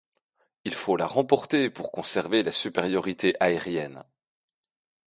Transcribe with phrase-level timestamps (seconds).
[0.65, 4.03] Il faut la remporter pour conserver la supériorité aérienne.